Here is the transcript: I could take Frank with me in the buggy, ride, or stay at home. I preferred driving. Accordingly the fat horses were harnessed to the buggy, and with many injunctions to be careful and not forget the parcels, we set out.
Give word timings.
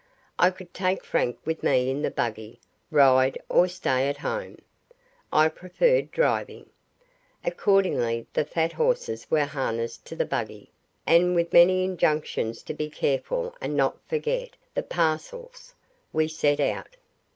I 0.39 0.49
could 0.49 0.73
take 0.73 1.03
Frank 1.03 1.37
with 1.45 1.61
me 1.61 1.91
in 1.91 2.01
the 2.01 2.09
buggy, 2.09 2.59
ride, 2.89 3.37
or 3.49 3.67
stay 3.67 4.09
at 4.09 4.17
home. 4.17 4.57
I 5.31 5.47
preferred 5.47 6.09
driving. 6.09 6.71
Accordingly 7.45 8.25
the 8.33 8.43
fat 8.43 8.73
horses 8.73 9.29
were 9.29 9.45
harnessed 9.45 10.03
to 10.07 10.15
the 10.15 10.25
buggy, 10.25 10.71
and 11.05 11.35
with 11.35 11.53
many 11.53 11.83
injunctions 11.83 12.63
to 12.63 12.73
be 12.73 12.89
careful 12.89 13.53
and 13.61 13.77
not 13.77 14.01
forget 14.07 14.55
the 14.73 14.81
parcels, 14.81 15.75
we 16.11 16.27
set 16.27 16.59
out. 16.59 16.97